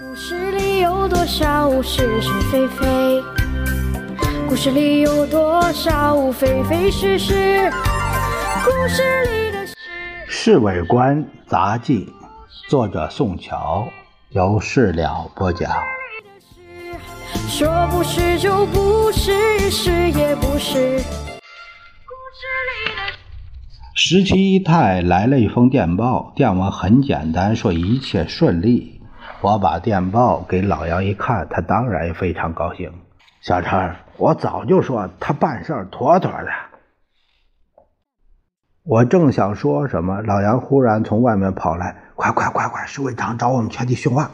[0.00, 3.22] 故事里有多少是是非非？
[4.48, 7.70] 故事里有多少非非是是？
[8.64, 9.74] 故事里的事。
[10.26, 12.06] 《侍卫官杂记》，
[12.70, 13.86] 作者宋乔，
[14.30, 15.70] 由事了播讲。
[17.46, 20.96] 说不是就不是，是也不是。
[20.96, 23.12] 故事里的。
[23.94, 29.01] 十七姨太来了一封电报，电文很简单，说一切顺利。
[29.42, 32.92] 我把电报给老杨一看，他当然非常高兴。
[33.40, 36.46] 小陈，我早就说他办事妥妥的。
[38.84, 44.30] 我正想说什么，老杨忽然从外面跑来：“快快快快，侍卫长找我们全体训话！”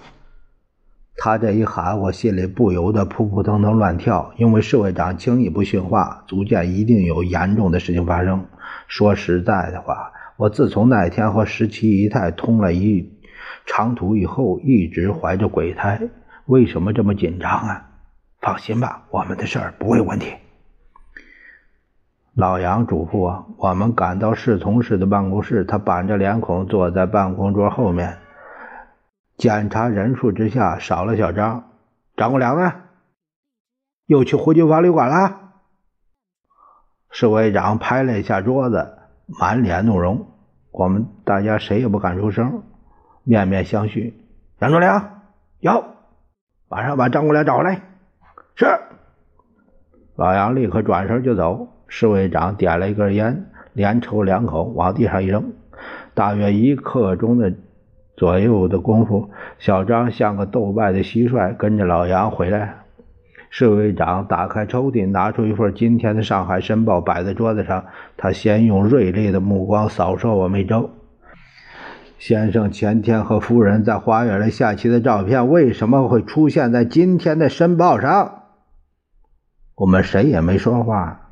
[1.17, 8.45] 他这一喊，我心里不由得扑扑腾腾乱跳，因为侍卫长轻易不训话，足见一定有严重的事情发生。
[8.89, 13.15] 说实在的话，我自从那天和十七姨太通了一。
[13.69, 16.01] 长途以后一直怀着鬼胎，
[16.47, 17.91] 为什么这么紧张啊？
[18.41, 20.35] 放心吧，我们的事儿不会有问题。
[22.35, 28.19] 老杨嘱咐我，我们赶到侍从室的办公室，他板着脸孔坐在办公桌后面，
[29.37, 31.71] 检查人数之下少了小张。
[32.17, 32.73] 张国良呢？
[34.07, 35.41] 又去胡军房旅馆了？
[37.11, 40.27] 侍卫长拍了一下桌子，满脸怒容。
[40.71, 42.63] 我们大家谁也不敢出声。
[43.29, 44.15] 面面相觑，
[44.59, 45.21] 杨忠良，
[45.61, 45.85] 有，
[46.67, 47.83] 马上把张国良找来。
[48.55, 48.67] 是。
[50.17, 51.69] 老杨立刻转身就走。
[51.89, 55.53] 侍卫长点了一根烟，连抽两口，往地上一扔。
[56.15, 57.53] 大约一刻钟的
[58.17, 62.79] 左右的功夫，小张像个斗败的蟋蟀，跟着老杨回来。
[63.51, 67.85] 侍卫长打开抽屉，拿出一份今天的《上海申报》，摆在桌子上。
[68.17, 70.89] 他先用锐利的目光扫射我们一周。
[72.19, 78.43] 先生前天和夫人在花园里下棋的照片为什么会出现在今天的《申报》上？
[79.77, 81.31] 我们谁也没说话，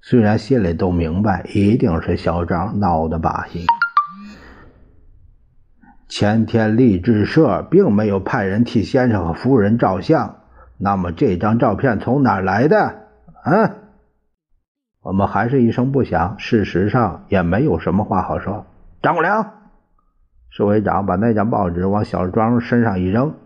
[0.00, 3.66] 虽然心里都明白，一定是小张闹的把戏。
[6.08, 10.36] 前天励志社并没有派人替先生和夫人照相，
[10.78, 12.94] 那么这张照片从哪来的？
[13.42, 13.74] 啊？
[15.02, 16.36] 我们还是一声不响。
[16.38, 18.64] 事实上也没有什么话好说。
[19.02, 19.57] 张国良。
[20.50, 23.36] 侍卫长把那张报纸往小庄身上一扔：“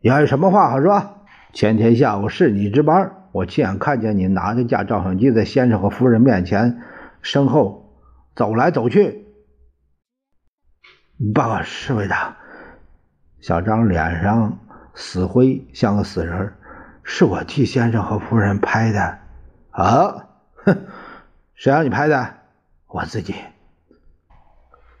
[0.00, 1.24] 你还有什么话好说？
[1.52, 6.82] 前天下午是你值班，我亲眼看见你拿着架照相机在先生和夫人面前
[7.22, 7.94] 身后
[8.34, 9.26] 走来走去。”
[11.34, 12.36] 报告侍卫长，
[13.40, 14.58] 小张脸上
[14.94, 16.52] 死灰，像个死人。
[17.02, 19.18] 是我替先生和夫人拍的。
[19.70, 20.26] 啊？
[20.64, 20.76] 哼，
[21.54, 22.34] 谁让你拍的？
[22.88, 23.34] 我自己。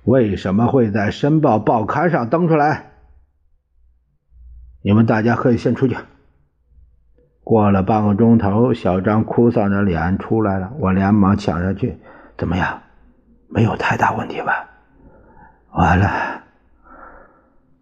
[0.06, 2.92] 为什么会在《申报》报刊上登出来？
[4.80, 5.96] 你们大家可以先出去。
[7.42, 11.98] 过了半个钟头，小张哭丧着脸出来了，我连忙抢上去。
[12.38, 12.82] 怎么样？
[13.48, 14.68] 没有太大问题吧？
[15.72, 16.42] 完了，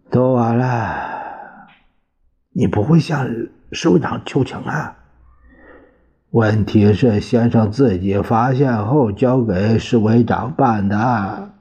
[0.09, 1.67] 都完了。
[2.53, 3.27] 你不会向
[3.71, 4.95] 首长求情啊？
[6.31, 11.51] 问题是先生自己发现后交给市卫长办的。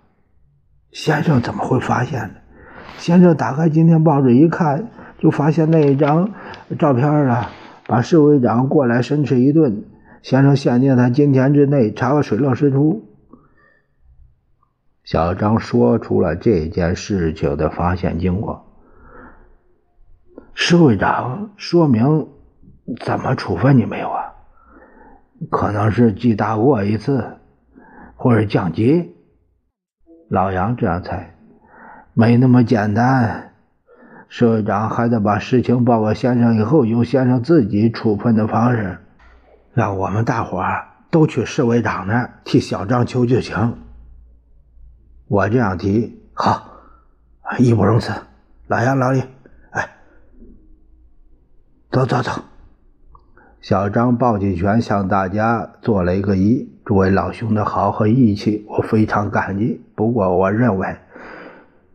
[0.95, 2.35] 先生怎么会发现呢？
[2.99, 4.89] 先生打开今天报纸一看，
[5.19, 6.31] 就发现那一张
[6.79, 7.51] 照片了。
[7.87, 9.85] 把侍卫长过来申斥一顿。
[10.23, 13.05] 先生限定他今天之内查个水落石出。
[15.03, 18.65] 小张说出了这件事情的发现经过。
[20.55, 22.29] 侍卫长说明
[23.05, 24.33] 怎么处分你没有啊？
[25.51, 27.39] 可能是记大过一次，
[28.15, 29.14] 或者降级。
[30.35, 31.33] 老杨这样猜，
[32.13, 33.53] 没那么简单。
[34.29, 38.99] 社长还得把事情报告先生以后，由先生自己处分的方式，
[39.73, 43.79] 让我们大伙儿都去市委长那替小张求求情。
[45.29, 46.69] 我这样提，好，
[47.61, 48.11] 义不容辞。
[48.67, 49.23] 老杨、老李，
[49.71, 49.89] 哎，
[51.93, 52.33] 走走走。
[53.65, 56.69] 小张抱起拳，向大家做了一个揖。
[56.85, 59.83] 诸位老兄的好和义气，我非常感激。
[59.95, 60.87] 不过，我认为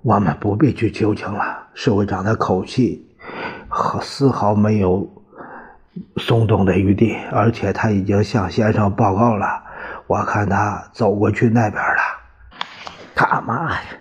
[0.01, 1.67] 我们不必去求情了。
[1.75, 3.07] 侍卫长的口气
[3.67, 5.07] 和丝毫没有
[6.17, 9.45] 松动的余地，而且他已经向先生报告了。
[10.07, 12.01] 我看他走过去那边了。
[13.13, 13.99] 他妈的！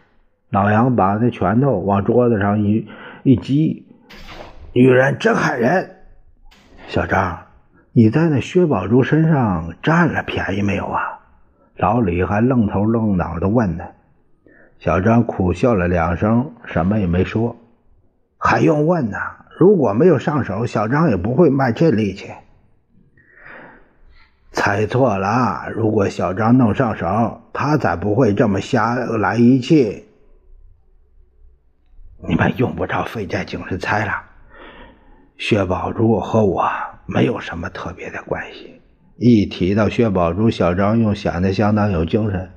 [0.49, 2.89] 老杨把那拳头往桌子上一
[3.25, 3.87] 一击，
[4.73, 5.97] 女人真害人。
[6.87, 7.39] 小张。
[7.93, 11.19] 你在那薛宝珠身上占了便宜没有啊？
[11.77, 13.85] 老李还愣头愣脑的问呢。
[14.79, 17.57] 小张苦笑了两声，什么也没说。
[18.37, 19.19] 还用问呢？
[19.59, 22.31] 如果没有上手，小张也不会卖这力气。
[24.53, 30.09] 猜错了，如果小张弄上手，他才不会这么瞎来一气。
[32.29, 34.13] 你们用不着费这精神猜了。
[35.37, 36.69] 薛宝珠和我
[37.09, 38.81] 没有什么特别的关系。
[39.17, 42.51] 一提到薛宝珠，小张又显得相当有精神。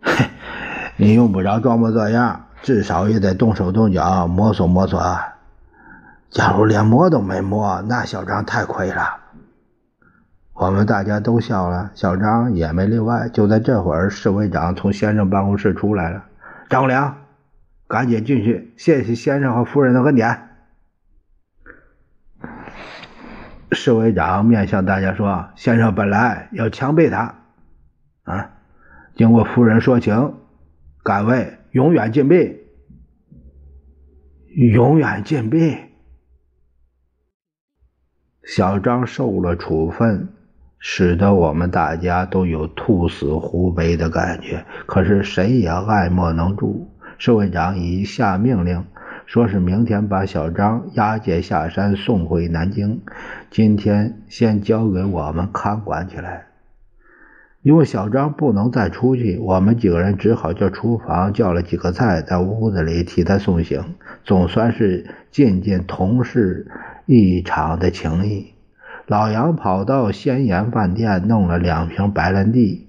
[0.00, 0.26] 嘿
[0.96, 5.00] 你用不着装模作样，至少也得动手动脚摸索摸索。
[6.30, 9.20] 假如连摸都没摸，那小张太亏了。
[10.54, 13.28] 我们大家都笑了，小张也没例外。
[13.28, 16.24] 就在这会儿，侍卫长从先生办公室出来了。
[16.70, 17.16] 张良，
[17.86, 20.43] 赶紧进去，谢谢先生和夫人的恩典。
[23.74, 27.34] 侍卫长面向大家说：“先生本来要枪毙他，
[28.22, 28.52] 啊，
[29.14, 30.34] 经过夫人说情，
[31.02, 32.60] 敢为永远禁闭，
[34.72, 35.76] 永远禁闭。”
[38.46, 40.30] 小张受了处分。
[40.86, 46.90] 使得我们大家都有兔死狐悲的感觉，可是谁也爱莫能助。
[47.16, 48.84] 侍卫长已下命令，
[49.26, 53.00] 说是明天把小张押解下山送回南京，
[53.50, 56.46] 今天先交给我们看管起来。
[57.62, 66.70] 因为小张不能再出去，我们几个人只好叫厨房叫了几个菜，在屋子里替他送行，总算是尽尽同事
[67.06, 68.52] 一场的情谊。
[69.06, 72.86] 老杨跑到仙岩饭店弄了两瓶白兰地，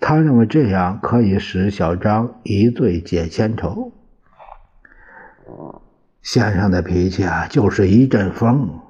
[0.00, 3.92] 他认为这样可以使小张一醉解千愁。
[6.22, 8.80] 先生的脾气啊，就是一阵风，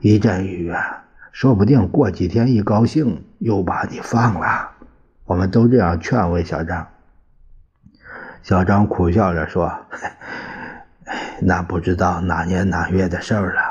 [0.00, 4.70] 一阵雨啊，说不定过几天一高兴又把你放了。
[5.24, 6.86] 我们都这样劝慰小张。
[8.42, 9.72] 小张苦笑着说
[11.40, 13.62] ：“那不知道哪年哪月的事儿了。”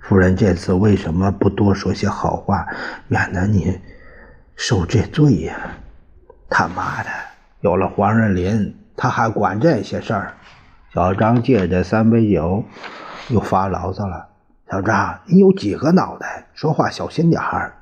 [0.00, 2.66] 夫人这次为什么不多说些好话，
[3.06, 3.80] 免得你
[4.56, 5.54] 受这罪呀？
[6.48, 7.08] 他妈的，
[7.60, 10.34] 有了黄仁林，他还管这些事儿？
[10.92, 12.64] 小张借着三杯酒，
[13.28, 14.26] 又发牢骚了。
[14.68, 16.48] 小张，你有几个脑袋？
[16.52, 17.74] 说话小心点儿。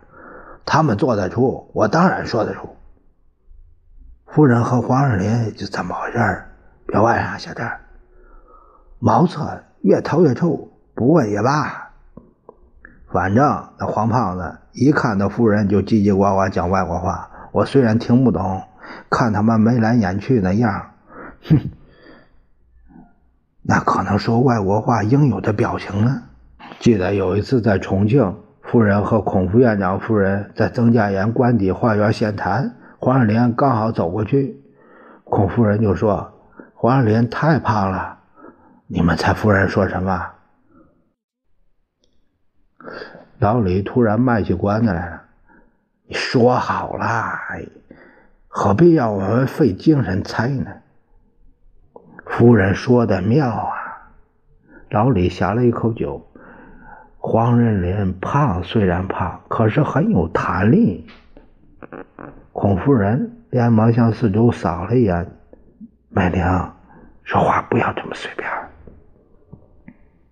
[0.67, 2.77] 他们做得出，我当然说得出。
[4.27, 6.51] 夫人和黄仁林就怎么回事儿，
[6.87, 7.67] 别问了，小张。
[8.99, 11.93] 茅厕越掏越臭，不问也罢。
[13.11, 18.65] 反正那黄胖子一看到夫人就叽叽呱呱讲外国话，我虽然听不懂，
[19.09, 20.91] 看他们眉来眼去那样，
[21.49, 21.71] 哼，
[23.71, 26.23] 那可能说外国话应有的表情呢。
[26.81, 34.59] 记得有一次在重庆，夫人和孔副院长夫人在曾家岩官邸花园闲谈，黄二林刚好走过去，
[35.23, 36.33] 孔夫人就说
[36.73, 38.21] ：“黄二林太胖了。”
[38.89, 40.27] 你们猜夫人说什么？
[43.39, 45.23] 老李突然卖起关子来了。
[46.07, 47.39] 你说好了，
[48.47, 50.71] 何必要我们费精神猜呢？
[52.39, 53.75] 夫人说的妙啊！
[54.91, 56.25] 老李呷了一口酒。
[57.17, 61.05] 黄仁林胖虽然胖，可是很有弹力。
[62.53, 65.27] 孔夫人连忙向四周扫了一眼。
[66.11, 66.45] 美玲，
[67.25, 68.49] 说话不要这么随便。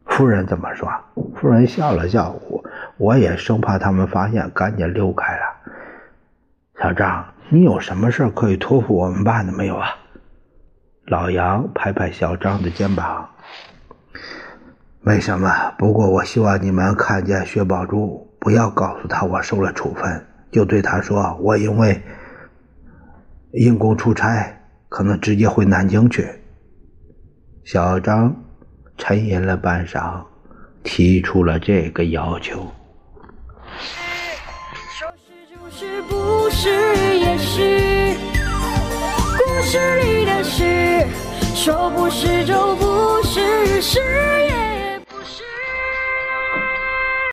[0.04, 0.88] 夫人怎么说？
[1.34, 2.64] 夫人笑了笑，我
[2.98, 5.42] 我也生怕他们发现，赶紧溜开了。
[6.80, 9.88] 小张，你有什么事可以托付我们办的没有啊？
[11.06, 13.28] 老杨拍拍小张的肩膀。
[15.00, 22.02] 没什么，不过我希望你们看见薛宝珠，不要告诉他我受了处分，就对他说我因为
[23.52, 26.28] 因公出差，可能直接回南京去。
[27.64, 28.34] 小张。
[28.98, 30.25] 沉吟了半晌，
[30.82, 32.66] 提出了这个要求。
[35.68, 36.70] 是不是
[37.18, 37.95] 也是，
[39.66, 40.64] 是你的事；
[41.56, 44.55] 说不是就不是，是。